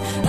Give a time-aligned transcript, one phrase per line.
[0.00, 0.23] one.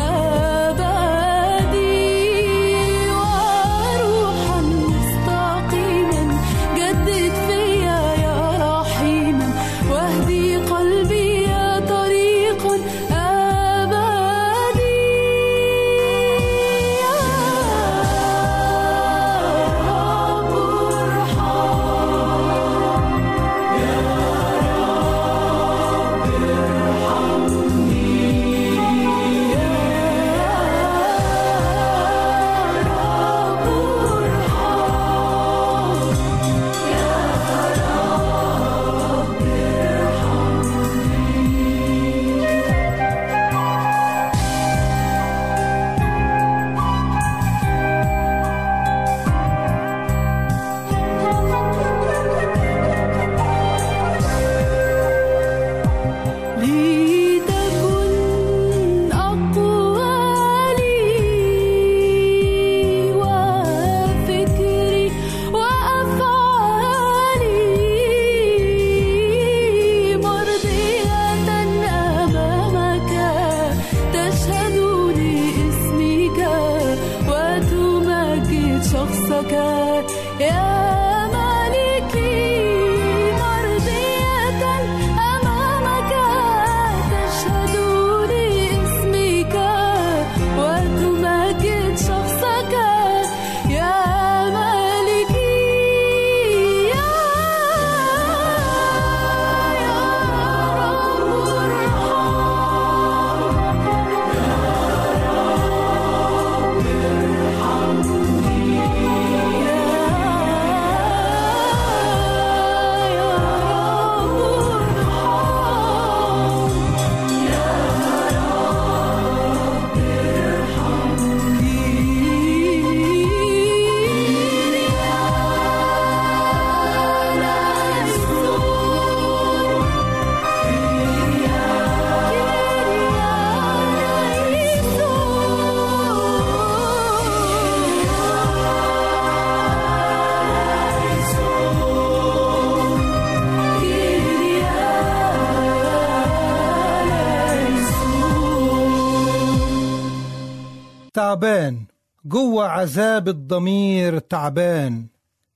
[152.35, 155.05] جوه عذاب الضمير تعبان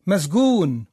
[0.08, 0.86] مسجون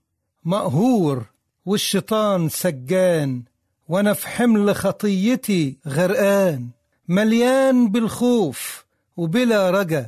[0.44, 1.25] مقهور
[1.67, 3.43] والشيطان سجان
[3.88, 6.69] وأنا في حمل خطيتي غرقان
[7.09, 8.85] مليان بالخوف
[9.17, 10.06] وبلا رجا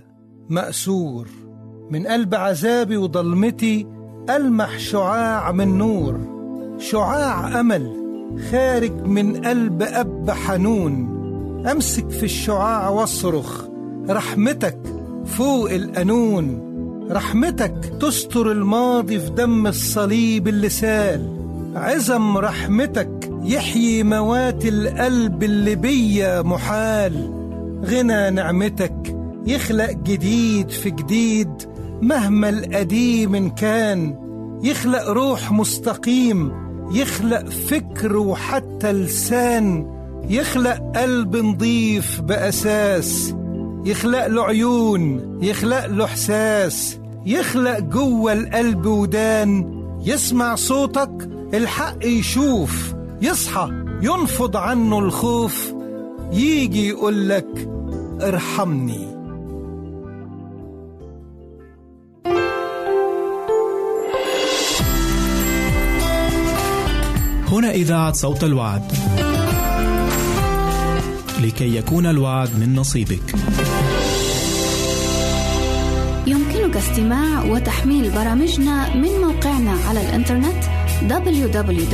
[0.48, 1.28] مأسور.
[1.90, 3.86] من قلب عذابي وضلمتي
[4.30, 6.20] ألمح شعاع من نور
[6.78, 7.94] شعاع أمل
[8.50, 10.92] خارج من قلب أب حنون.
[11.70, 13.64] أمسك في الشعاع وأصرخ
[14.08, 14.97] رحمتك
[15.36, 16.68] فوق القانون
[17.10, 21.38] رحمتك تستر الماضي في دم الصليب اللي سال
[21.74, 27.30] عزم رحمتك يحيي موات القلب اللي بيا محال.
[27.84, 29.16] غنى نعمتك
[29.46, 31.50] يخلق جديد في جديد
[32.02, 34.18] مهما القديم كان.
[34.62, 36.52] يخلق روح مستقيم
[36.92, 39.86] يخلق فكر وحتى لسان.
[40.28, 43.34] يخلق قلب نضيف بأساس.
[43.88, 53.68] يخلق له عيون يخلق له إحساس يخلق جوة القلب ودان يسمع صوتك الحق يشوف يصحى
[54.02, 55.72] ينفض عنه الخوف
[56.32, 57.68] يجي يقولك
[58.22, 59.08] ارحمني.
[67.48, 68.82] هنا إذاعة صوت الوعد.
[71.42, 73.34] لكي يكون الوعد من نصيبك.
[76.78, 80.64] استماع وتحميل برامجنا من موقعنا على الإنترنت
[81.08, 81.88] www.awr.org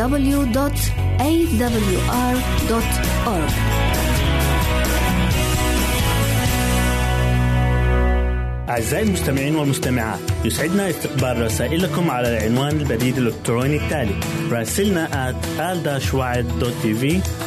[8.68, 14.14] أعزائي المستمعين والمستمعات يسعدنا استقبال رسائلكم على العنوان البريد الإلكتروني التالي
[14.50, 15.44] راسلنا at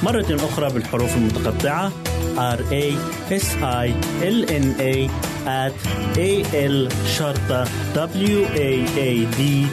[0.03, 1.91] مرة أخرى بالحروف المتقطعة
[2.37, 2.85] r a
[3.29, 3.87] s i
[4.21, 5.09] l n a
[5.65, 5.73] at
[6.17, 7.63] a l شرطة
[7.93, 8.71] w a
[9.07, 9.67] a d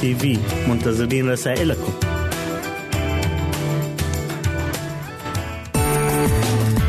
[0.00, 0.38] tv
[0.68, 1.92] منتظرين رسائلكم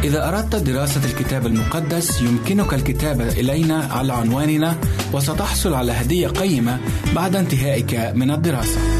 [0.03, 4.75] إذا أردت دراسة الكتاب المقدس يمكنك الكتابة إلينا على عنواننا
[5.13, 6.79] وستحصل على هدية قيمة
[7.15, 8.98] بعد انتهائك من الدراسة.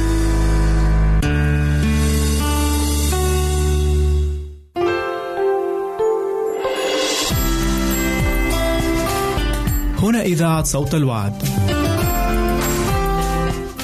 [10.21, 11.33] إذاعة صوت الوعد.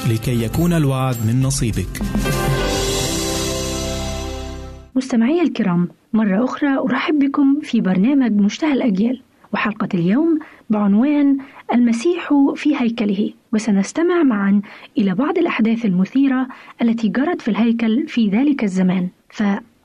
[0.10, 2.02] لكي يكون الوعد من نصيبك.
[4.96, 9.22] مستمعي الكرام مرة أخرى أرحب بكم في برنامج مشتهى الأجيال.
[9.54, 10.40] وحلقة اليوم
[10.70, 11.38] بعنوان
[11.74, 13.34] المسيح في هيكله.
[13.54, 14.62] وسنستمع معا
[14.98, 16.48] إلى بعض الأحداث المثيرة
[16.82, 19.08] التي جرت في الهيكل في ذلك الزمان.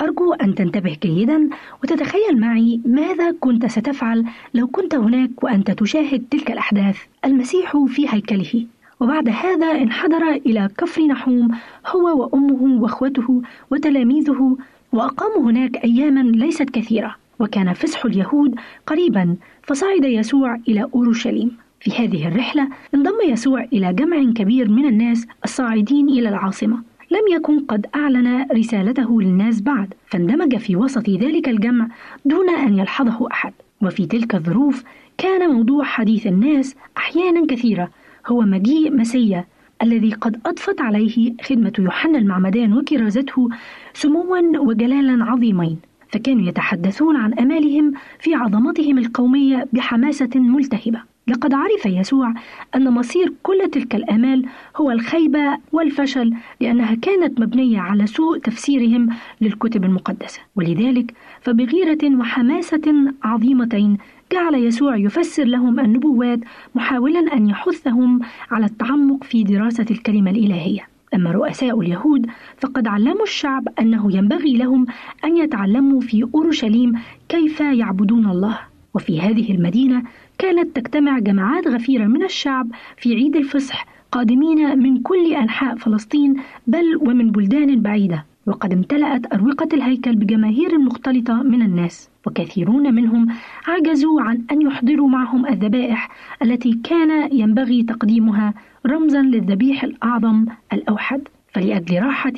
[0.01, 1.49] فأرجو أن تنتبه جيدا
[1.83, 8.67] وتتخيل معي ماذا كنت ستفعل لو كنت هناك وأنت تشاهد تلك الأحداث المسيح في هيكله.
[9.01, 11.49] وبعد هذا انحدر إلى كفر نحوم
[11.87, 14.57] هو وأمه وأخوته وتلاميذه
[14.93, 18.55] وأقاموا هناك أياما ليست كثيرة وكان فسح اليهود
[18.87, 21.57] قريبا فصعد يسوع إلى أورشليم.
[21.81, 26.90] في هذه الرحلة انضم يسوع إلى جمع كبير من الناس الصاعدين إلى العاصمة.
[27.11, 31.89] لم يكن قد أعلن رسالته للناس بعد فاندمج في وسط ذلك الجمع
[32.25, 33.53] دون أن يلحظه أحد.
[33.83, 34.85] وفي تلك الظروف
[35.19, 37.91] كان موضوع حديث الناس أحيانا كثيرة
[38.27, 39.45] هو مجيء مسيا
[39.83, 43.49] الذي قد أضفت عليه خدمة يوحنا المعمدان وكرازته
[43.95, 45.79] سموا وجلالا عظيمين.
[46.13, 51.10] فكانوا يتحدثون عن أمالهم في عظمتهم القومية بحماسة ملتهبة.
[51.29, 52.35] لقد عرف يسوع
[52.75, 54.47] أن مصير كل تلك الآمال
[54.77, 59.09] هو الخيبة والفشل لأنها كانت مبنية على سوء تفسيرهم
[59.41, 60.41] للكتب المقدسة.
[60.57, 63.99] ولذلك فبغيرة وحماسة عظيمتين
[64.33, 66.39] جعل يسوع يفسر لهم النبوات
[66.75, 70.89] محاولا أن يحثهم على التعمق في دراسة الكلمة الإلهية.
[71.15, 72.27] أما رؤساء اليهود
[72.59, 74.87] فقد علموا الشعب أنه ينبغي لهم
[75.25, 76.93] أن يتعلموا في أورشليم
[77.29, 78.59] كيف يعبدون الله.
[78.95, 80.03] وفي هذه المدينة
[80.41, 86.97] كانت تجتمع جماعات غفيرة من الشعب في عيد الفصح قادمين من كل أنحاء فلسطين بل
[87.01, 88.25] ومن بلدان بعيدة.
[88.47, 93.27] وقد امتلأت أروقة الهيكل بجماهير مختلطة من الناس وكثيرون منهم
[93.67, 96.09] عجزوا عن أن يحضروا معهم الذبائح
[96.43, 98.55] التي كان ينبغي تقديمها
[98.87, 101.21] رمزا للذبيح الأعظم الأوحد.
[101.53, 102.33] فلأجل راحة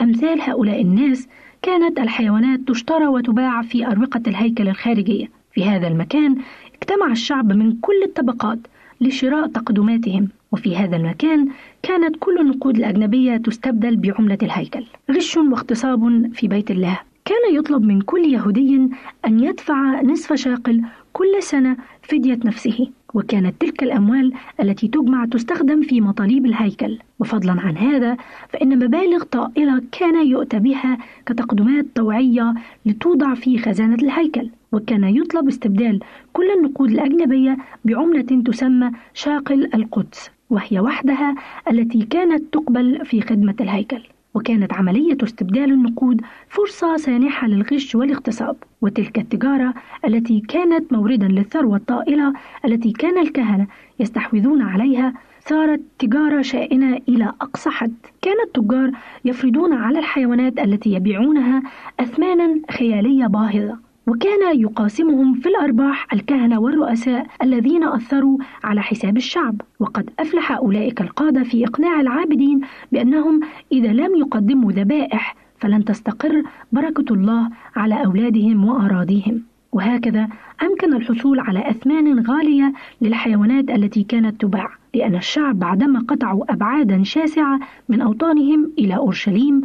[0.00, 1.28] أمثال هؤلاء الناس
[1.62, 5.44] كانت الحيوانات تشترى وتباع في أروقة الهيكل الخارجية.
[5.54, 6.36] في هذا المكان
[6.82, 8.58] اجتمع الشعب من كل الطبقات
[9.00, 10.28] لشراء تقدماتهم.
[10.52, 11.48] وفي هذا المكان
[11.82, 14.84] كانت كل النقود الأجنبية تستبدل بعملة الهيكل.
[15.10, 17.00] غش واغتصاب في بيت الله.
[17.24, 18.88] كان يطلب من كل يهودي
[19.26, 22.90] أن يدفع نصف شاقل كل سنة فدية نفسه.
[23.14, 26.98] وكانت تلك الأموال التي تجمع تستخدم في مطالب الهيكل.
[27.18, 28.16] وفضلا عن هذا
[28.48, 32.54] فإن مبالغ طائلة كان يؤتى بها كتقدمات طوعية
[32.86, 36.00] لتوضع في خزانة الهيكل وكان يطلب استبدال
[36.32, 41.34] كل النقود الأجنبية بعملة تسمى شاقل القدس وهي وحدها
[41.70, 44.13] التي كانت تقبل في خدمة الهيكل.
[44.34, 49.74] وكانت عملية استبدال النقود فرصة سانحة للغش والاغتصاب وتلك التجارة
[50.04, 52.32] التي كانت موردا للثروة الطائلة
[52.64, 53.66] التي كان الكهنة
[54.00, 57.94] يستحوذون عليها صارت تجارة شائنة إلى أقصى حد.
[58.22, 58.90] كان التجار
[59.24, 61.62] يفرضون على الحيوانات التي يبيعونها
[62.00, 63.78] أثمانا خيالية باهظة.
[64.06, 69.60] وكان يقاسمهم في الأرباح الكهنة والرؤساء الذين أثروا على حساب الشعب.
[69.80, 72.60] وقد أفلح أولئك القادة في إقناع العابدين
[72.92, 73.40] بأنهم
[73.72, 76.42] إذا لم يقدموا ذبائح فلن تستقر
[76.72, 79.42] بركة الله على أولادهم وأراضيهم.
[79.72, 80.28] وهكذا
[80.62, 87.60] أمكن الحصول على أثمان غالية للحيوانات التي كانت تباع لأن الشعب بعدما قطعوا أبعادا شاسعة
[87.88, 89.60] من أوطانهم إلى أورشليم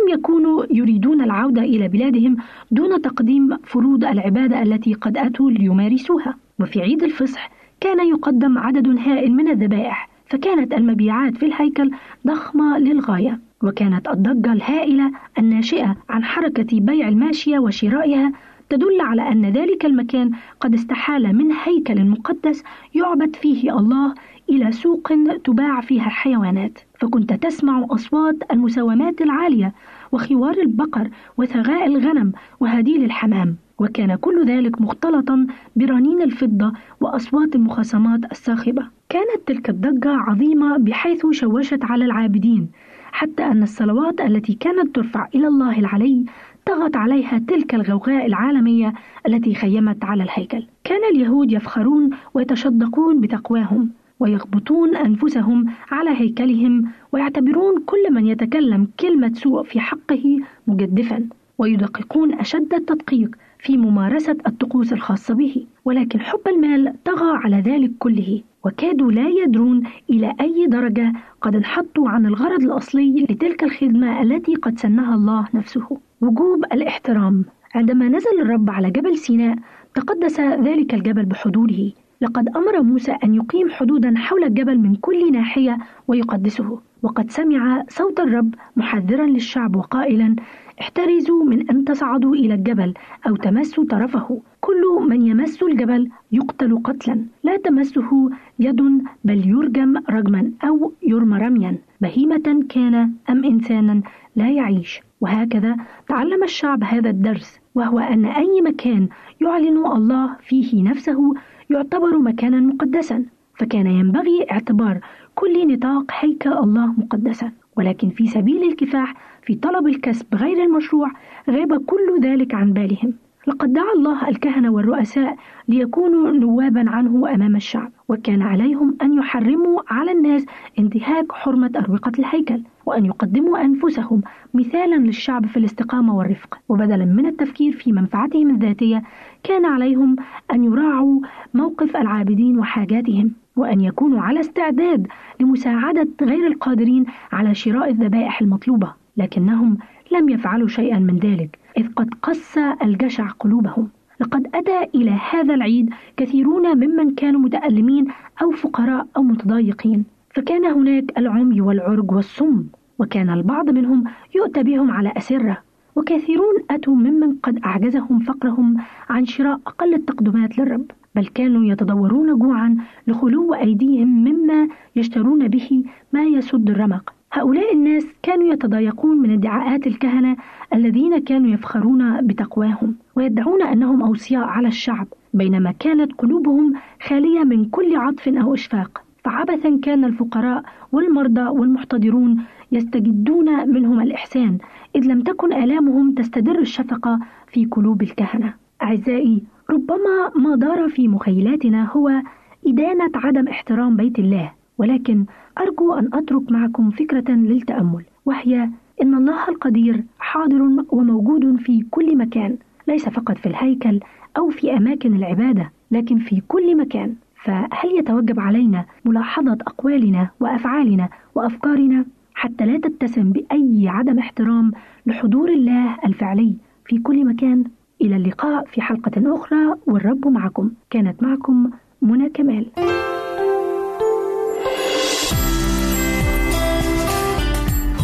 [0.00, 2.36] لم يكونوا يريدون العودة إلى بلادهم
[2.70, 6.36] دون تقديم فروض العبادة التي قد أتوا ليمارسوها.
[6.60, 11.90] وفي عيد الفصح كان يقدم عدد هائل من الذبائح فكانت المبيعات في الهيكل
[12.26, 13.40] ضخمة للغاية.
[13.62, 18.32] وكانت الضجة الهائلة الناشئة عن حركة بيع الماشية وشرائها
[18.68, 22.62] تدل على أن ذلك المكان قد استحال من هيكل مقدس
[22.94, 24.14] يعبد فيه الله
[24.50, 25.12] إلى سوق
[25.44, 26.78] تباع فيها الحيوانات.
[27.04, 29.72] فكنت تسمع أصوات المساومات العالية
[30.12, 35.46] وخوار البقر وثغاء الغنم وهديل الحمام وكان كل ذلك مختلطا
[35.76, 42.68] برنين الفضة وأصوات المخاصمات الصاخبة كانت تلك الضجة عظيمة بحيث شوشت على العابدين
[43.12, 46.24] حتى أن الصلوات التي كانت ترفع إلى الله العلي
[46.66, 48.92] طغت عليها تلك الغوغاء العالمية
[49.26, 50.66] التي خيمت على الهيكل.
[50.84, 53.90] كان اليهود يفخرون ويتشدقون بتقواهم.
[54.24, 61.28] ويغبطون أنفسهم على هيكلهم ويعتبرون كل من يتكلم كلمة سوء في حقه مجدفا
[61.58, 65.66] ويدققون أشد التدقيق في ممارسة الطقوس الخاصة به.
[65.84, 72.08] ولكن حب المال طغى على ذلك كله وكادوا لا يدرون إلى أي درجة قد انحطوا
[72.08, 75.98] عن الغرض الأصلي لتلك الخدمة التي قد سنها الله نفسه.
[76.20, 79.56] وجوب الاحترام عندما نزل الرب على جبل سيناء
[79.94, 81.92] تقدس ذلك الجبل بحضوره.
[82.24, 85.78] لقد أمر موسى أن يقيم حدودا حول الجبل من كل ناحية
[86.08, 90.36] ويقدسه وقد سمع صوت الرب محذرا للشعب وقائلا
[90.80, 92.94] احترزوا من أن تصعدوا إلى الجبل
[93.26, 94.40] أو تمسوا طرفه.
[94.60, 97.26] كل من يمس الجبل يقتل قتلا.
[97.44, 98.80] لا تمسه يد
[99.24, 101.78] بل يرجم رجما أو يرمى رميا.
[102.00, 104.02] بهيمة كان أم إنسانا
[104.36, 105.00] لا يعيش.
[105.20, 105.76] وهكذا
[106.08, 109.08] تعلم الشعب هذا الدرس وهو أن أي مكان
[109.40, 111.34] يعلن الله فيه نفسه
[111.70, 113.24] يعتبر مكانا مقدسا
[113.58, 115.00] فكان ينبغي اعتبار
[115.34, 117.52] كل نطاق هيكل الله مقدسا.
[117.76, 121.10] ولكن في سبيل الكفاح في طلب الكسب غير المشروع
[121.50, 123.12] غاب كل ذلك عن بالهم.
[123.46, 125.36] لقد دعا الله الكهنة والرؤساء
[125.68, 130.46] ليكونوا نوابا عنه أمام الشعب وكان عليهم أن يحرموا على الناس
[130.78, 132.60] انتهاك حرمة أروقة الهيكل.
[132.86, 134.22] وأن يقدموا أنفسهم
[134.54, 136.58] مثالا للشعب في الاستقامة والرفق.
[136.68, 139.02] وبدلا من التفكير في منفعتهم الذاتية
[139.42, 140.16] كان عليهم
[140.52, 141.20] أن يراعوا
[141.54, 145.06] موقف العابدين وحاجاتهم وأن يكونوا على استعداد
[145.40, 149.78] لمساعدة غير القادرين على شراء الذبائح المطلوبة لكنهم
[150.12, 153.88] لم يفعلوا شيئا من ذلك إذ قد قس الجشع قلوبهم.
[154.20, 158.06] لقد أتى إلى هذا العيد كثيرون ممن كانوا متألمين
[158.42, 160.04] أو فقراء أو متضايقين.
[160.34, 162.64] فكان هناك العمي والعرج والصم
[162.98, 165.58] وكان البعض منهم يؤتى بهم على أسرة
[165.96, 168.76] وكثيرون أتوا ممن قد أعجزهم فقرهم
[169.08, 172.76] عن شراء أقل التقدمات للرب بل كانوا يتضورون جوعا
[173.06, 177.14] لخلو أيديهم مما يشترون به ما يسد الرمق.
[177.32, 180.36] هؤلاء الناس كانوا يتضايقون من ادعاءات الكهنة
[180.74, 186.72] الذين كانوا يفخرون بتقواهم ويدعون أنهم أوصياء على الشعب بينما كانت قلوبهم
[187.02, 189.03] خالية من كل عطف أو إشفاق.
[189.24, 190.62] فعبثا كان الفقراء
[190.92, 194.58] والمرضى والمحتضرون يستجدون منهم الإحسان
[194.96, 197.18] إذ لم تكن آلامهم تستدر الشفقة
[197.52, 198.54] في قلوب الكهنة.
[198.82, 202.22] أعزائي ربما ما دار في مخيلاتنا هو
[202.66, 205.24] إدانة عدم احترام بيت الله ولكن
[205.58, 208.70] أرجو أن أترك معكم فكرة للتأمل وهي
[209.02, 212.56] إن الله القدير حاضر وموجود في كل مكان
[212.88, 214.00] ليس فقط في الهيكل
[214.38, 217.14] أو في أماكن العبادة لكن في كل مكان.
[217.44, 224.72] فهل يتوجب علينا ملاحظة أقوالنا وأفعالنا وأفكارنا حتى لا تتسم بأي عدم احترام
[225.06, 226.54] لحضور الله الفعلي
[226.86, 227.64] في كل مكان
[228.02, 231.70] إلى اللقاء في حلقة أخرى والرب معكم كانت معكم
[232.02, 232.66] منى كمال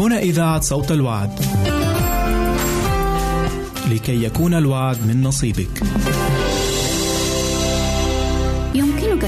[0.01, 1.31] هنا إذاعة صوت الوعد.
[3.93, 5.83] لكي يكون الوعد من نصيبك.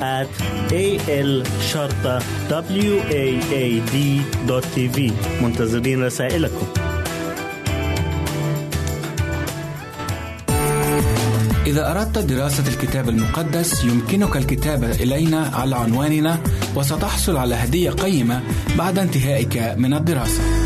[0.00, 0.28] at
[0.72, 4.20] a l شرطة w a a d
[4.74, 5.12] tv
[5.42, 6.66] منتظرين رسائلكم
[11.66, 16.38] إذا أردت دراسة الكتاب المقدس يمكنك الكتابة إلينا على عنواننا
[16.76, 18.42] وستحصل على هدية قيمة
[18.78, 20.65] بعد انتهائك من الدراسة.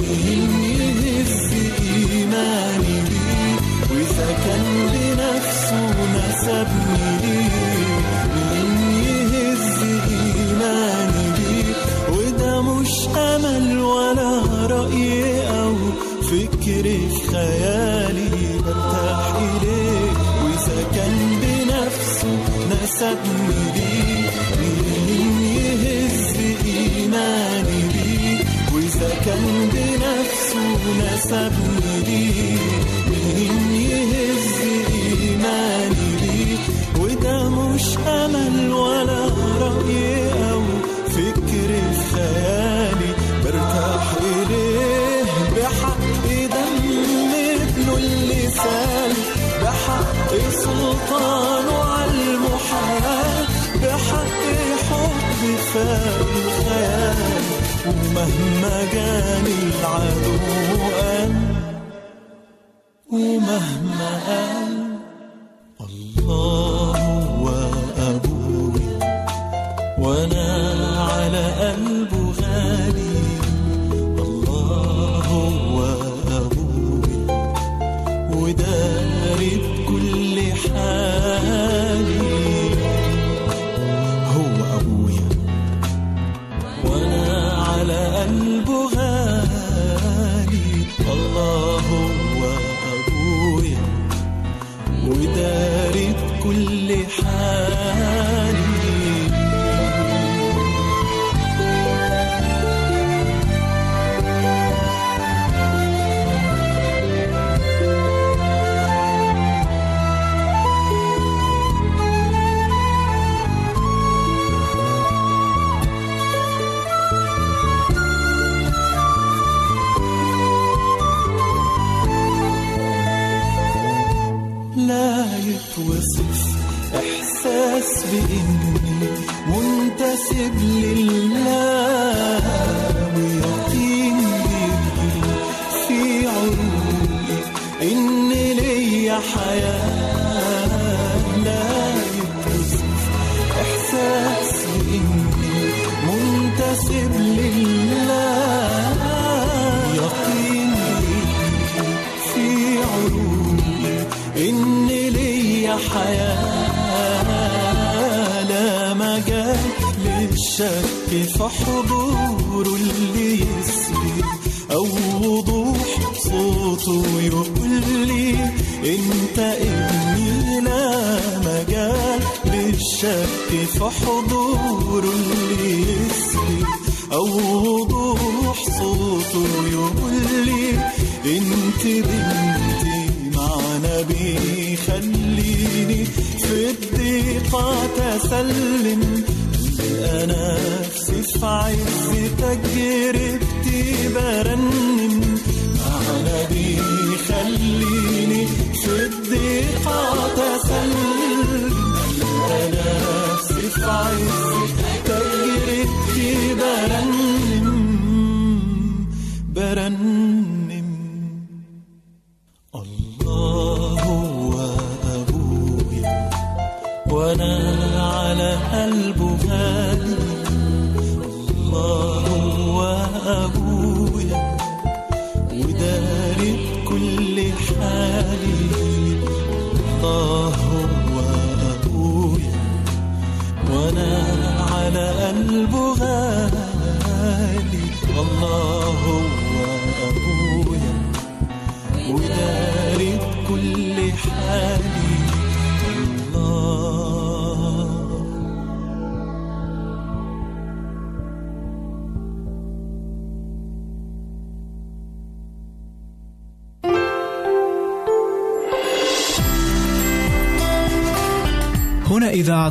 [0.00, 1.52] مين يهز
[1.82, 3.56] إيماني ليه
[3.90, 7.96] وإذا كان بنفسه نسبني ليه
[8.34, 8.70] مين
[9.04, 11.64] يهز إيماني
[12.12, 14.30] وده مش أمل ولا
[14.66, 15.74] رأي أو
[16.22, 20.10] فكر في خيالي برتاح إليه
[20.44, 22.36] وإذا كان بنفسه
[22.70, 27.47] نسبني ليه مين يهز إيماني
[29.00, 32.58] كان بنفسه نسبني ليه
[33.10, 34.54] مين يهز
[34.92, 36.58] إيماني ليه
[37.00, 39.24] وده مش أمل ولا
[39.60, 40.62] رأي أو
[41.08, 41.70] فكر
[42.12, 43.12] خيالي
[43.44, 45.22] برتاح إليه.
[45.56, 46.84] بحق دم
[47.34, 49.12] ابنه اللي سال
[49.62, 53.44] بحق سلطانه على المحال.
[53.82, 54.42] بحق
[54.90, 57.57] حب فاق الخيال.
[57.88, 60.34] ومهما جاني العدو
[60.94, 61.57] قال
[95.08, 98.37] وداري بكل حالي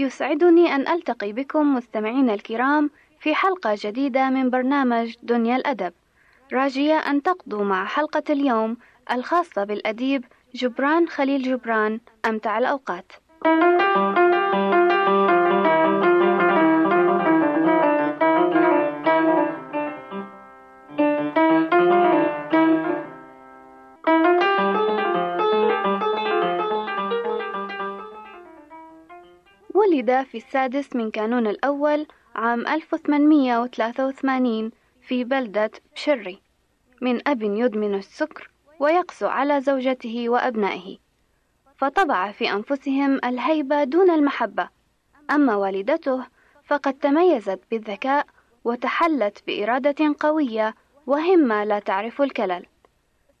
[0.00, 5.92] يسعدني أن ألتقي بكم مستمعينا الكرام في حلقة جديدة من برنامج دنيا الأدب.
[6.52, 8.76] راجية أن تقضوا مع حلقة اليوم
[9.12, 13.12] الخاصة بالأديب جبران خليل جبران أمتع الأوقات.
[30.00, 36.42] ولد في السادس من كانون الأول عام 1883 في بلدة بشري
[37.00, 40.98] من أب يدمن السكر ويقسو على زوجته وأبنائه.
[41.76, 44.68] فطبع في أنفسهم الهيبة دون المحبة.
[45.30, 46.26] أما والدته
[46.64, 48.26] فقد تميزت بالذكاء
[48.64, 50.74] وتحلت بإرادة قوية
[51.06, 52.66] وهمة لا تعرف الكلل.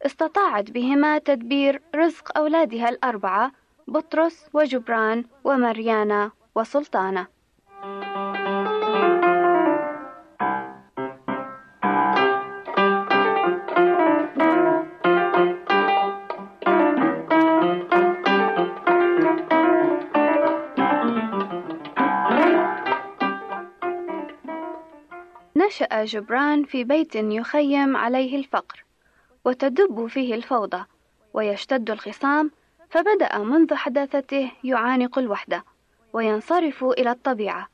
[0.06, 3.52] استطاعت بهما تدبير رزق أولادها الأربعة
[3.88, 6.30] بطرس وجبران ومريانا.
[6.54, 7.26] وسلطانة.
[25.56, 28.84] نشأ جبران في بيت يخيم عليه الفقر
[29.44, 30.84] وتدب فيه الفوضى
[31.34, 32.50] ويشتد الخصام
[32.90, 35.64] فبدأ منذ حداثته يعانق الوحدة.
[36.12, 37.68] وينصرف إلى الطبيعة.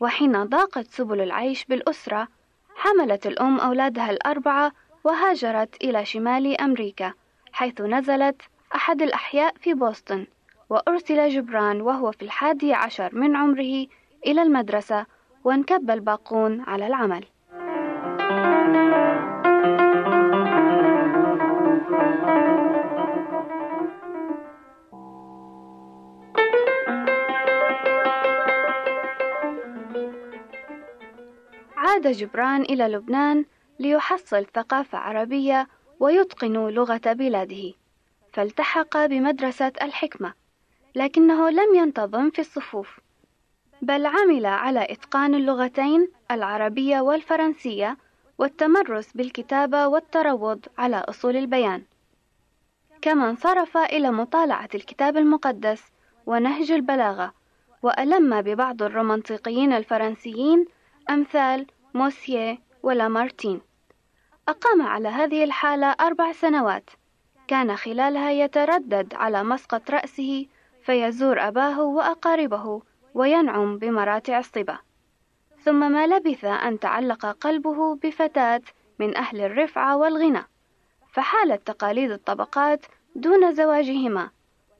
[0.00, 2.28] وحين ضاقت سبل العيش بالأسرة
[2.76, 4.72] حملت الأم أولادها الأربعة
[5.04, 7.12] وهاجرت إلى شمال أمريكا
[7.52, 8.42] حيث نزلت
[8.74, 10.26] أحد الأحياء في بوسطن.
[10.70, 13.86] وأرسل جبران وهو في الحادي عشر من عمره
[14.26, 15.06] إلى المدرسة
[15.44, 17.24] وانكب الباقون على العمل.
[31.96, 33.44] عاد جبران إلى لبنان
[33.78, 35.68] ليحصل ثقافة عربية
[36.00, 37.72] ويتقن لغة بلاده
[38.32, 40.32] فالتحق بمدرسة الحكمة
[40.94, 43.00] لكنه لم ينتظم في الصفوف
[43.82, 47.96] بل عمل على إتقان اللغتين العربية والفرنسية
[48.38, 51.82] والتمرس بالكتابة والتروض على أصول البيان.
[53.02, 55.84] كما انصرف إلى مطالعة الكتاب المقدس
[56.26, 57.34] ونهج البلاغة
[57.82, 60.64] وألم ببعض الرومانطيقيين الفرنسيين
[61.10, 63.60] أمثال موسيه ولامارتين
[64.48, 66.90] أقام على هذه الحالة أربع سنوات.
[67.48, 70.46] كان خلالها يتردد على مسقط رأسه
[70.82, 72.82] فيزور أباه وأقاربه
[73.14, 74.78] وينعم بمراتع الصبا.
[75.64, 78.62] ثم ما لبث أن تعلق قلبه بفتاة
[78.98, 80.42] من أهل الرفعة والغنى.
[81.12, 84.30] فحالت تقاليد الطبقات دون زواجهما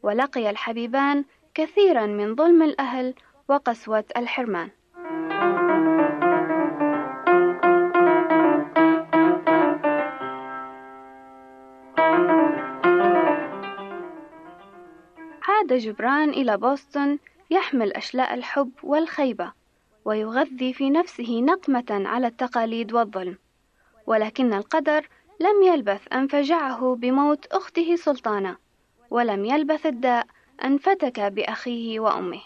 [0.02, 1.24] ولقي الحبيبان
[1.54, 3.14] كثيرا من ظلم الأهل
[3.48, 4.70] وقسوة الحرمان.
[15.66, 17.18] عاد جبران إلى بوسطن
[17.50, 19.52] يحمل أشلاء الحب والخيبة
[20.04, 23.38] ويغذي في نفسه نقمة على التقاليد والظلم.
[24.06, 25.08] ولكن القدر
[25.40, 28.56] لم يلبث أن فجعه بموت أخته سلطانة
[29.10, 30.26] ولم يلبث الداء
[30.64, 32.42] أن فتك بأخيه وأمه.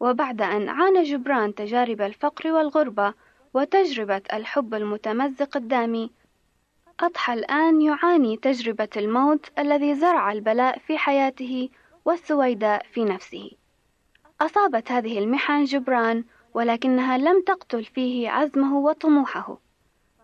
[0.00, 3.14] وبعد أن عانى جبران تجارب الفقر والغربة
[3.54, 6.10] وتجربة الحب المتمزق الدامي
[7.00, 11.68] أضحى الآن يعاني تجربة الموت الذي زرع البلاء في حياته
[12.08, 13.50] والسويداء في نفسه.
[14.40, 19.58] أصابت هذه المحن جبران ولكنها لم تقتل فيه عزمه وطموحه.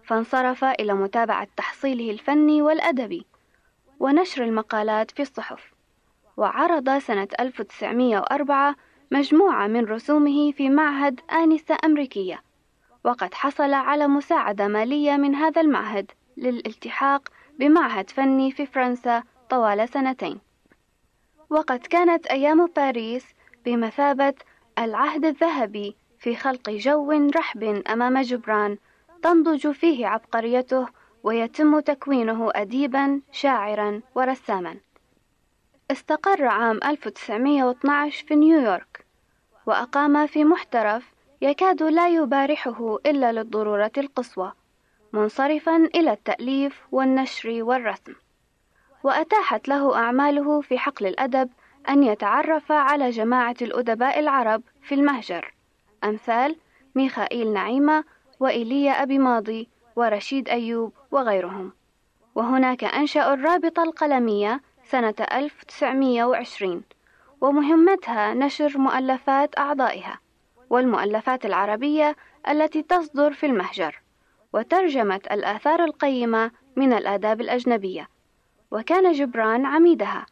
[0.05, 3.27] فانصرف إلى متابعة تحصيله الفني والأدبي
[4.01, 5.73] ونشر المقالات في الصحف.
[6.37, 8.77] وعرض سنة 1904
[9.11, 12.43] مجموعة من رسومه في معهد آنسة أمريكية.
[13.05, 20.54] وقد حصل على مساعدة مالية من هذا المعهد للالتحاق بمعهد فني في فرنسا طوال سنتين.
[21.55, 23.27] وقد كانت أيام باريس
[23.65, 24.35] بمثابة
[24.79, 28.79] العهد الذهبي في خلق جو رحب أمام جبران
[29.23, 30.87] تنضج فيه عبقريته
[31.23, 34.77] ويتم تكوينه أديبا شاعرا ورساما.
[35.91, 39.07] استقر عام 1912 في نيويورك
[39.67, 44.53] وأقام في محترف يكاد لا يبارحه إلا للضرورة القصوى
[45.13, 48.15] منصرفا إلى التأليف والنشر والرسم.
[49.05, 51.51] وأتاحت له أعماله في حقل الأدب
[51.89, 55.55] أن يتعرف على جماعة الأدباء العرب في المهجر.
[56.05, 56.57] أمثال
[56.95, 58.05] ميخائيل نعيمة
[58.41, 61.73] وإيليا أبي ماضي ورشيد أيوب وغيرهم.
[62.35, 66.83] وهناك أنشأ الرابطة القلمية سنة 1920
[67.41, 70.19] ومهمتها نشر مؤلفات أعضائها
[70.71, 72.17] والمؤلفات العربية
[72.49, 74.03] التي تصدر في المهجر
[74.53, 78.14] وترجمة الآثار القيمة من الآداب الأجنبية.
[78.71, 80.27] وكان جبران عميدها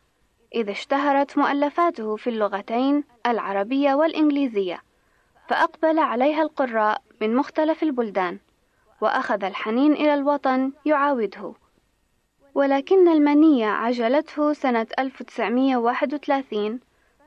[0.55, 4.83] إذ اشتهرت مؤلفاته في اللغتين العربية والإنجليزية
[5.49, 8.38] فأقبل عليها القراء من مختلف البلدان
[9.01, 11.55] وأخذ الحنين إلى الوطن يعاوده.
[12.55, 16.81] ولكن المنية عجلته سنة 1931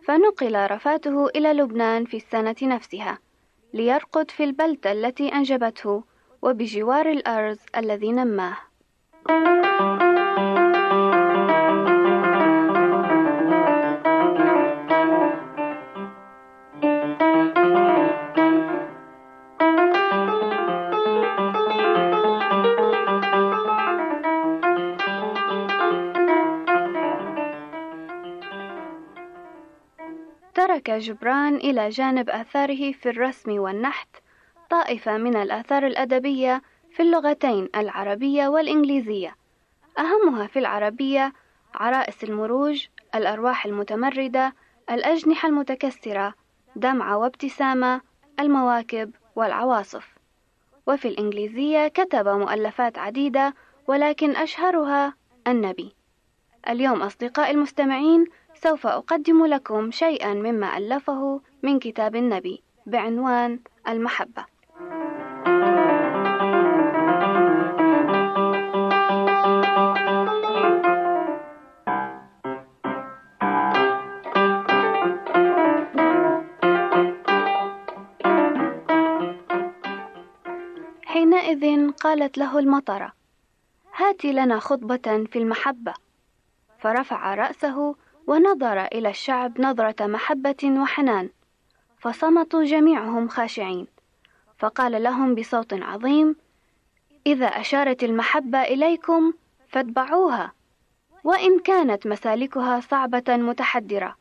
[0.07, 3.19] فنقل رفاته إلى لبنان في السنة نفسها
[3.73, 6.03] ليرقد في البلدة التي أنجبته
[6.41, 8.57] وبجوار الأرز الذي نماه.
[30.85, 34.07] ترك جبران إلى جانب آثاره في الرسم والنحت
[34.69, 39.35] طائفة من الآثار الأدبية في اللغتين العربية والإنجليزية.
[39.99, 41.33] أهمها في العربية
[41.73, 44.53] عرائس المروج الأرواح المتمردة
[44.91, 46.33] الأجنحة المتكسرة
[46.75, 48.01] دمعة وابتسامة
[48.39, 50.07] المواكب والعواصف.
[50.87, 53.53] وفي الإنجليزية كتب مؤلفات عديدة
[53.87, 55.13] ولكن أشهرها
[55.47, 55.95] النبي.
[56.69, 64.45] اليوم أصدقائي المستمعين سوف أقدم لكم شيئا مما ألفه من كتاب النبي بعنوان المحبة.
[81.05, 83.13] حينئذ قالت له المطرة
[83.95, 85.93] هات لنا خطبة في المحبة.
[86.79, 87.95] فرفع رأسه
[88.27, 91.29] ونظر إلى الشعب نظرة محبة وحنان
[91.99, 93.87] فصمتوا جميعهم خاشعين.
[94.57, 96.35] فقال لهم بصوت عظيم
[97.27, 99.33] إذا أشارت المحبة إليكم
[99.67, 100.51] فاتبعوها
[101.23, 104.15] وإن كانت مسالكها صعبة متحدرة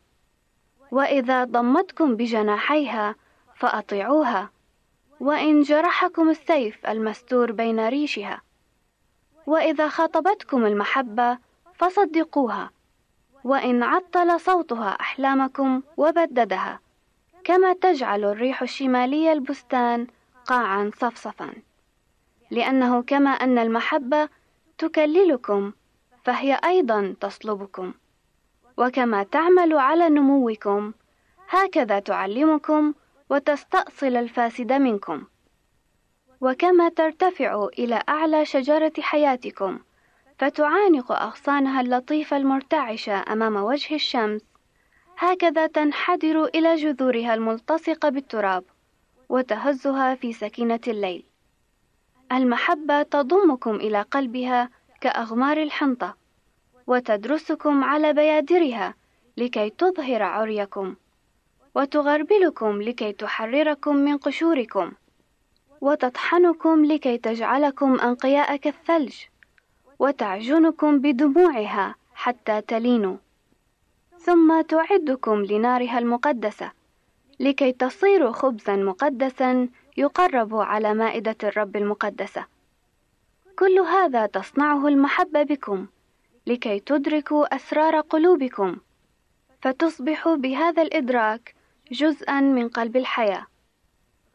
[0.91, 3.15] وإذا ضمتكم بجناحيها
[3.55, 4.51] فأطيعوها
[5.21, 8.43] وإن جرحكم السيف المستور بين ريشها
[9.47, 11.39] وإذا خاطبتكم المحبة
[11.75, 12.71] فصدقوها.
[13.45, 16.81] وإن عطل صوتها أحلامكم وبددها
[17.45, 20.07] كما تجعل الريح الشمالية البستان
[20.45, 21.53] قاعا صفصفا.
[22.51, 24.29] لأنه كما أن المحبة
[24.79, 25.73] تكللكم
[26.25, 27.95] فهي أيضا تصلبكم
[28.77, 30.93] وكما تعمل على نموكم
[31.49, 32.95] هكذا تعلمكم
[33.31, 35.25] وتستأصل الفاسد منكم.
[36.41, 39.79] وكما ترتفع إلى أعلى شجرة حياتكم
[40.39, 44.43] فتعانق أغصانها اللطيفة المرتعشة أمام وجه الشمس.
[45.19, 48.65] هكذا تنحدر إلى جذورها الملتصقة بالتراب
[49.29, 51.25] وتهزها في سكينة الليل.
[52.33, 54.71] المحبة تضمكم إلى قلبها
[55.01, 56.17] كأغمار الحنطة
[56.87, 58.95] وتدرسكم على بيادرها
[59.37, 60.95] لكي تظهر عريكم
[61.75, 64.93] وتغربلكم لكي تحرركم من قشوركم
[65.81, 69.15] وتطحنكم لكي تجعلكم أنقياء كالثلج
[69.99, 73.17] وتعجنكم بدموعها حتى تلينوا.
[74.19, 76.73] ثم تعدكم لنارها المقدسة
[77.41, 82.47] لكي تصيروا خبزا مقدسا يقرب على مائدة الرب المقدسة.
[83.59, 85.87] كل هذا تصنعه المحبة بكم
[86.47, 88.77] لكي تدركوا أسرار قلوبكم
[89.63, 91.55] فتصبحوا بهذا الإدراك
[91.93, 93.47] جزءا من قلب الحياة.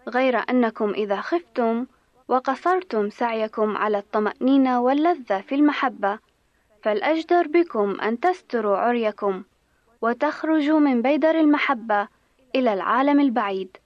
[0.08, 1.86] غير أنكم إذا خفتم
[2.30, 6.20] وقصرتم سعيكم على الطمأنينة واللذة في المحبة
[6.84, 9.44] فالأجدر بكم أن تستروا عريكم
[10.02, 12.08] وتخرجوا من بيدر المحبة
[12.56, 13.78] إلى العالم البعيد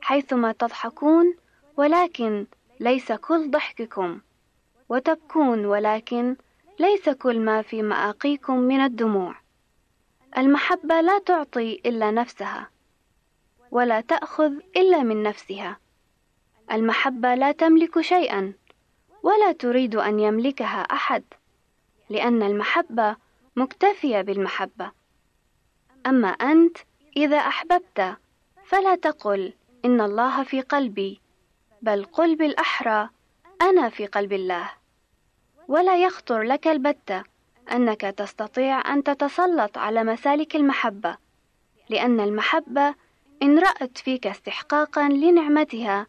[0.00, 1.34] حيثما تضحكون
[1.76, 2.46] ولكن
[2.80, 4.20] ليس كل ضحككم
[4.88, 6.36] وتبكون ولكن
[6.78, 9.34] ليس كل ما في مآقيكم من الدموع.
[10.38, 12.70] المحبة لا تعطي إلا نفسها
[13.70, 15.85] ولا تأخذ إلا من نفسها.
[16.72, 18.52] المحبة لا تملك شيئا
[19.22, 21.24] ولا تريد أن يملكها أحد
[22.10, 23.16] لأن المحبة
[23.56, 24.92] مكتفية بالمحبة.
[26.06, 26.78] أما أنت
[27.16, 28.16] إذا أحببت
[28.64, 29.52] فلا تقل
[29.84, 31.20] إن الله في قلبي
[31.82, 33.08] بل قل بالأحرى
[33.62, 34.70] أنا في قلب الله.
[35.68, 37.24] ولا يخطر لك البتة
[37.72, 41.16] أنك تستطيع أن تتسلط على مسالك المحبة
[41.88, 42.94] لأن المحبة
[43.42, 46.06] إن رأت فيك استحقاقا لنعمتها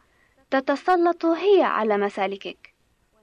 [0.52, 2.74] تتسلط هي على مسالكك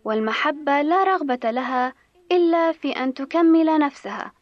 [0.04, 1.92] والمحبة لا رغبة لها
[2.32, 4.32] إلا في أن تكمل نفسها.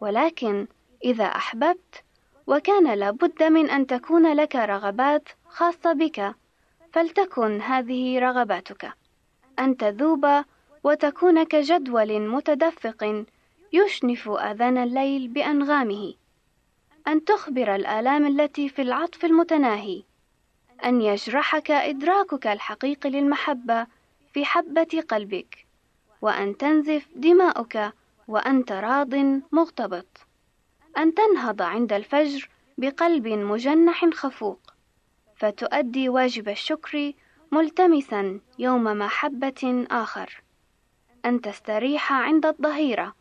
[0.00, 0.66] ولكن
[1.04, 2.04] إذا أحببت
[2.46, 6.34] وكان لابد من أن تكون لك رغبات خاصة بك
[6.92, 8.92] فلتكن هذه رغباتك.
[9.58, 10.26] أن تذوب
[10.84, 13.24] وتكون كجدول متدفق
[13.72, 16.14] يشنف آذان الليل بأنغامه.
[17.08, 20.02] أن تخبر الآلام التي في العطف المتناهي.
[20.84, 23.86] أن يجرحك إدراكك الحقيقي للمحبة
[24.32, 25.66] في حبة قلبك
[26.22, 27.92] وأن تنزف دماؤك
[28.28, 29.14] وأنت راض
[29.52, 30.06] مغتبط.
[30.98, 34.60] أن تنهض عند الفجر بقلب مجنح خفوق
[35.36, 37.12] فتؤدي واجب الشكر
[37.52, 40.42] ملتمسا يوم محبة آخر.
[41.26, 43.14] أن تستريح عند الظهيرة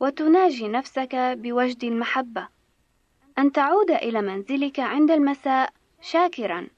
[0.00, 2.48] وتناجي نفسك بوجد المحبة.
[3.38, 6.68] أن تعود إلى منزلك عند المساء شاكرا.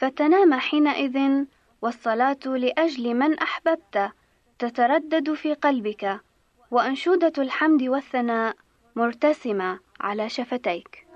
[0.00, 1.44] فتنام حينئذ
[1.82, 4.12] والصلاة لأجل من أحببت
[4.58, 6.20] تتردد في قلبك
[6.70, 8.56] وأنشودة الحمد والثناء
[8.96, 11.06] مرتسمة على شفتيك.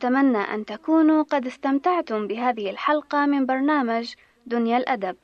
[0.00, 4.14] أتمنى أن تكونوا قد استمتعتم بهذه الحلقة من برنامج
[4.46, 5.16] دنيا الأدب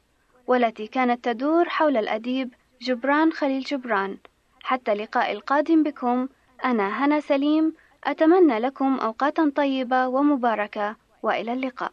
[0.46, 2.48] والتي كانت تدور حول الأديب
[2.82, 4.16] جبران خليل جبران.
[4.62, 6.28] حتى اللقاء القادم بكم
[6.64, 7.72] أنا هنا سليم
[8.04, 11.92] أتمنى لكم أوقاتا طيبة ومباركة وإلى اللقاء.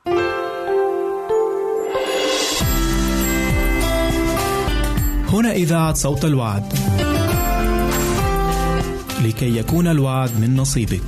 [5.33, 6.73] هنا إذاعة صوت الوعد.
[9.25, 11.07] لكي يكون الوعد من نصيبك.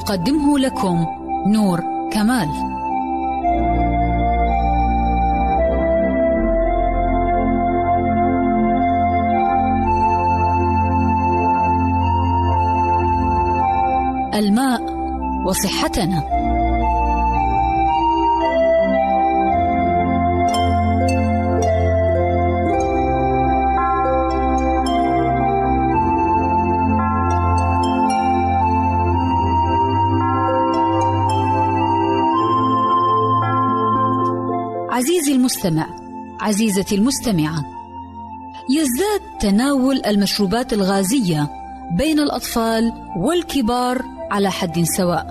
[0.00, 1.06] تقدمه لكم
[1.46, 1.80] نور
[2.12, 2.48] كمال.
[14.34, 14.82] الماء
[15.46, 16.39] وصحتنا.
[36.50, 37.64] عزيزتي المستمعة
[38.70, 41.50] يزداد تناول المشروبات الغازية
[41.98, 45.26] بين الأطفال والكبار على حد سواء.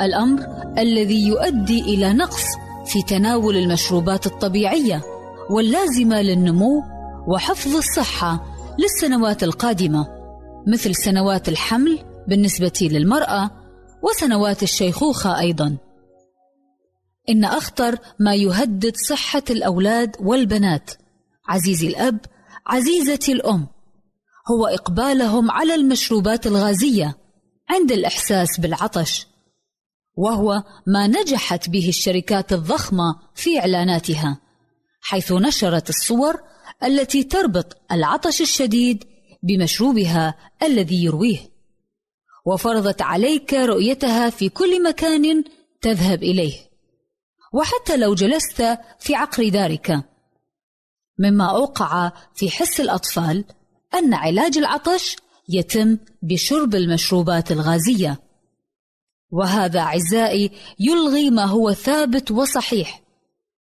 [0.00, 0.46] الأمر
[0.78, 2.44] الذي يؤدي إلى نقص
[2.86, 5.02] في تناول المشروبات الطبيعية
[5.50, 6.82] واللازمة للنمو
[7.26, 8.44] وحفظ الصحة
[8.78, 10.06] للسنوات القادمة
[10.66, 13.50] مثل سنوات الحمل بالنسبة للمرأة
[14.02, 15.76] وسنوات الشيخوخة أيضاً.
[17.28, 20.90] إن أخطر ما يهدد صحة الأولاد والبنات.
[21.48, 22.20] عزيزي الأب
[22.66, 23.66] عزيزتي الأم
[24.50, 27.16] هو إقبالهم على المشروبات الغازية
[27.70, 29.26] عند الإحساس بالعطش
[30.16, 34.40] وهو ما نجحت به الشركات الضخمة في إعلاناتها
[35.00, 36.40] حيث نشرت الصور
[36.84, 39.04] التي تربط العطش الشديد
[39.42, 41.52] بمشروبها الذي يرويه.
[42.46, 45.44] وفرضت عليك رؤيتها في كل مكان
[45.80, 46.71] تذهب إليه.
[47.52, 50.04] وحتى لو جلست في عقر دارك.
[51.18, 53.44] مما أوقع في حس الأطفال
[53.94, 55.16] أن علاج العطش
[55.48, 58.20] يتم بشرب المشروبات الغازية.
[59.30, 60.50] وهذا أعزائي
[60.80, 63.02] يلغي ما هو ثابت وصحيح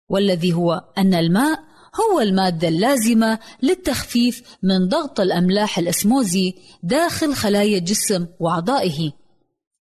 [0.10, 1.60] والذي هو أن الماء
[1.96, 6.54] هو المادة اللازمة للتخفيف من ضغط الأملاح الإسموزي
[6.84, 9.12] داخل خلايا الجسم وأعضائه.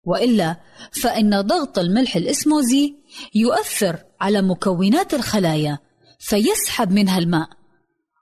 [0.05, 0.57] وإلا
[1.03, 2.95] فإن ضغط الملح الإسموزي
[3.35, 5.79] يؤثر على مكونات الخلايا
[6.19, 7.49] فيسحب منها الماء.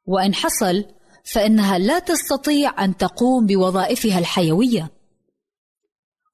[0.07, 0.85] وإن حصل
[1.25, 4.91] فإنها لا تستطيع أن تقوم بوظائفها الحيوية.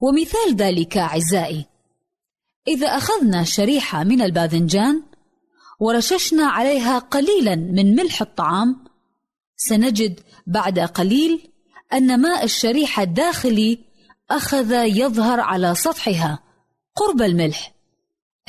[0.01, 1.65] ومثال ذلك أعزائي
[2.67, 5.03] إذا أخذنا شريحة من الباذنجان
[5.79, 8.83] ورششنا عليها قليلا من ملح الطعام
[9.55, 11.51] سنجد بعد قليل
[11.93, 13.79] أن ماء الشريحة الداخلي
[14.31, 16.39] أخذ يظهر على سطحها
[16.95, 17.73] قرب الملح.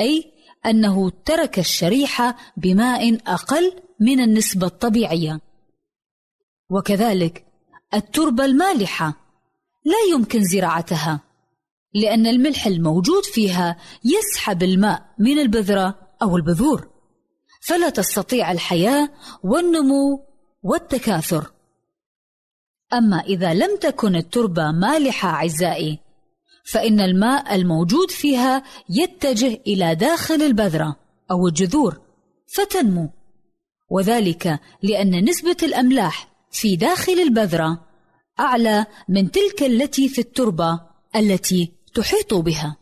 [0.01, 0.33] أي
[0.67, 5.41] أنه ترك الشريحة بماء أقل من النسبة الطبيعية.
[6.71, 7.47] وكذلك
[7.95, 9.15] التربة المالحة
[9.85, 11.21] لا يمكن زراعتها
[11.95, 16.91] لأن الملح الموجود فيها يسحب الماء من البذرة أو البذور
[17.61, 19.09] فلا تستطيع الحياة
[19.45, 20.27] والنمو
[20.63, 21.53] والتكاثر.
[22.93, 25.99] أما إذا لم تكن التربة مالحة أعزائي
[26.65, 30.97] فإن الماء الموجود فيها يتجه إلى داخل البذرة
[31.31, 32.01] أو الجذور
[32.47, 33.11] فتنمو
[33.91, 37.87] وذلك لأن نسبة الأملاح في داخل البذرة
[38.41, 40.81] أعلى من تلك التي في التربة
[41.17, 42.77] التي تحيط بها.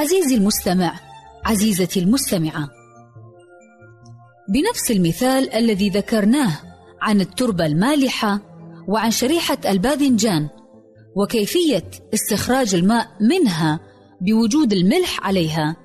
[0.00, 0.94] عزيزي المستمع
[1.44, 2.68] عزيزتي المستمعة.
[4.48, 6.58] بنفس المثال الذي ذكرناه
[7.02, 8.40] عن التربة المالحة
[8.88, 10.48] وعن شريحة الباذنجان
[11.16, 13.80] وكيفية استخراج الماء منها
[14.20, 15.76] بوجود الملح عليها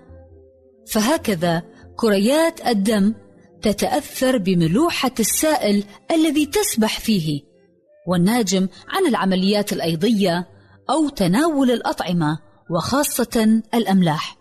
[0.87, 1.63] فهكذا
[1.95, 3.13] كريات الدم
[3.61, 7.41] تتأثر بملوحة السائل الذي تسبح فيه
[8.07, 10.47] والناجم عن العمليات الأيضية
[10.89, 12.44] أو تناول الأطعمة.
[12.69, 14.37] وخاصة الأملاح.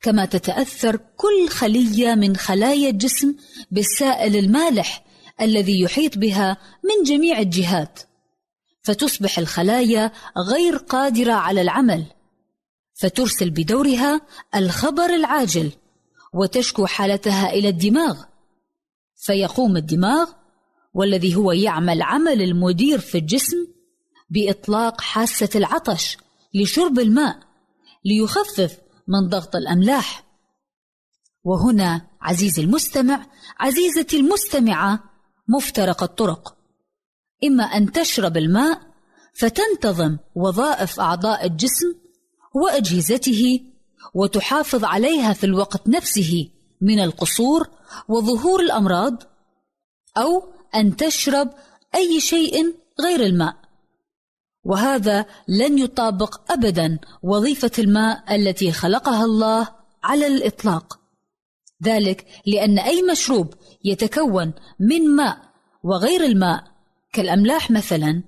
[0.00, 3.34] كما تتأثر كل خلية من خلايا الجسم
[3.70, 5.04] بالسائل المالح
[5.40, 8.00] الذي يحيط بها من جميع الجهات،
[8.82, 12.04] فتصبح الخلايا غير قادرة على العمل،
[12.94, 14.20] فترسل بدورها
[14.54, 15.72] الخبر العاجل،
[16.34, 18.22] وتشكو حالتها إلى الدماغ،
[19.16, 20.30] فيقوم الدماغ
[20.94, 23.56] والذي هو يعمل عمل المدير في الجسم
[24.30, 26.16] بإطلاق حاسة العطش
[26.54, 27.38] لشرب الماء
[28.04, 28.78] ليخفف
[29.08, 30.24] من ضغط الأملاح.
[31.44, 33.26] وهنا عزيزي المستمع
[33.58, 35.04] عزيزتي المستمعة
[35.48, 36.56] مفترق الطرق.
[37.44, 38.80] إما أن تشرب الماء
[39.34, 41.94] فتنتظم وظائف أعضاء الجسم
[42.54, 43.60] وأجهزته
[44.14, 47.68] وتحافظ عليها في الوقت نفسه من القصور
[48.08, 49.22] وظهور الأمراض
[50.16, 51.50] أو أن تشرب
[51.94, 53.67] أي شيء غير الماء.
[54.68, 59.68] وهذا لن يطابق ابدا وظيفة الماء التي خلقها الله
[60.04, 60.98] على الإطلاق.
[61.84, 63.54] ذلك لأن أي مشروب
[63.84, 65.38] يتكون من ماء
[65.84, 66.64] وغير الماء
[67.12, 68.22] كالأملاح مثلا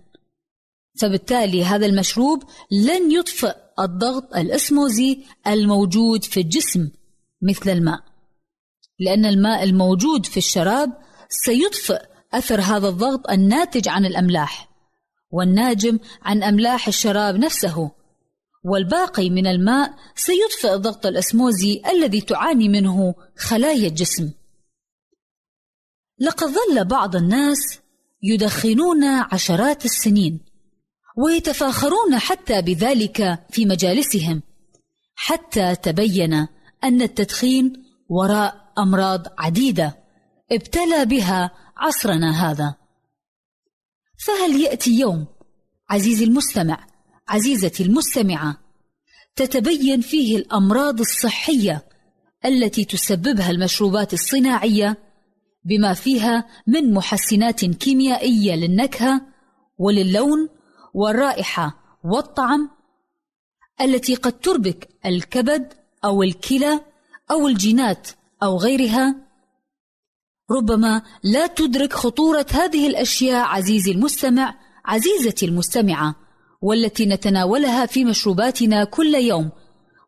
[1.00, 6.90] فبالتالي هذا المشروب لن يطفئ الضغط الأسموزي الموجود في الجسم
[7.42, 8.00] مثل الماء
[9.00, 10.92] لأن الماء الموجود في الشراب
[11.28, 12.02] سيطفئ
[12.34, 14.69] أثر هذا الضغط الناتج عن الأملاح.
[15.30, 17.90] والناجم عن أملاح الشراب نفسه
[18.64, 24.30] والباقي من الماء سيطفئ الضغط الأسموزي الذي تعاني منه خلايا الجسم.
[26.20, 27.78] لقد ظل بعض الناس
[28.22, 30.40] يدخنون عشرات السنين
[31.16, 34.42] ويتفاخرون حتى بذلك في مجالسهم
[35.14, 36.32] حتى تبين
[36.84, 37.72] أن التدخين
[38.08, 39.98] وراء أمراض عديدة
[40.52, 42.79] ابتلى بها عصرنا هذا.
[44.24, 45.26] فهل يأتي يوم؟
[45.90, 46.86] عزيزي المستمع
[47.28, 48.60] عزيزتي المستمعة
[49.36, 51.84] تتبين فيه الأمراض الصحية
[52.44, 54.96] التي تسببها المشروبات الصناعية
[55.64, 59.26] بما فيها من محسنات كيميائية للنكهة
[59.78, 60.48] وللون
[60.94, 62.70] والرائحة والطعم
[63.80, 65.72] التي قد تربك الكبد
[66.04, 66.80] أو الكلى
[67.30, 68.08] أو الجينات
[68.42, 69.29] أو غيرها
[70.50, 76.14] ربما لا تدرك خطورة هذه الأشياء عزيزي المستمع عزيزتي المستمعة
[76.62, 79.50] والتي نتناولها في مشروباتنا كل يوم.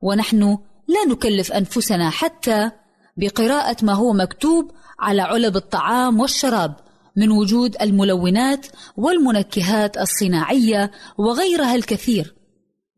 [0.03, 2.70] ونحن لا نكلف أنفسنا حتى
[3.16, 4.70] بقراءة ما هو مكتوب
[5.01, 6.76] على علب الطعام والشراب
[7.16, 8.66] من وجود الملونات
[8.97, 12.34] والمنكهات الصناعية وغيرها الكثير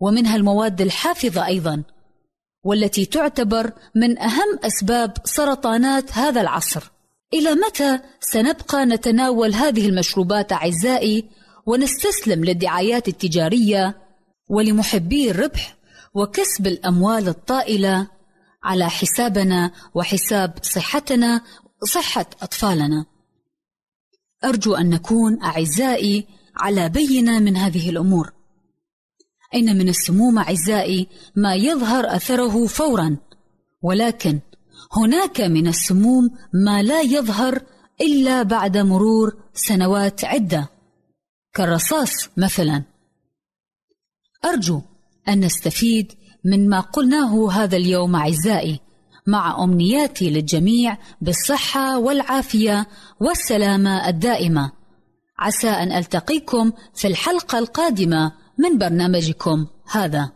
[0.00, 1.82] ومنها المواد الحافظة أيضا
[2.64, 6.93] والتي تعتبر من أهم أسباب سرطانات هذا العصر.
[7.34, 11.28] إلى متى سنبقى نتناول هذه المشروبات أعزائي
[11.66, 13.96] ونستسلم للدعايات التجارية
[14.48, 15.76] ولمحبي الربح
[16.14, 18.08] وكسب الأموال الطائلة
[18.64, 21.40] على حسابنا وحساب صحتنا
[21.82, 23.06] وصحه أطفالنا.
[24.44, 26.26] أرجو أن نكون أعزائي
[26.56, 28.32] على بينة من هذه الأمور.
[29.54, 33.16] إن من السموم أعزائي ما يظهر أثره فورا
[33.82, 34.40] ولكن
[34.96, 37.62] هناك من السموم ما لا يظهر
[38.00, 40.68] إلا بعد مرور سنوات عدة.
[41.54, 42.82] كالرصاص مثلا.
[44.44, 44.82] أرجو
[45.28, 46.12] أن نستفيد
[46.44, 48.80] من ما قلناه هذا اليوم أعزائي
[49.26, 52.86] مع أمنياتي للجميع بالصحة والعافية
[53.20, 54.72] والسلامة الدائمة.
[55.38, 60.32] عسى أن ألتقيكم في الحلقة القادمة من برنامجكم هذا.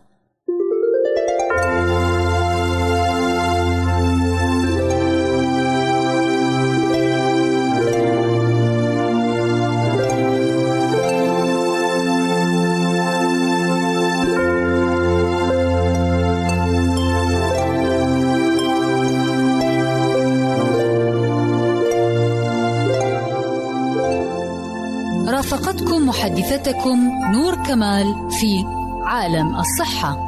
[26.69, 28.65] حديثكم نور كمال في
[29.05, 30.28] عالم الصحة.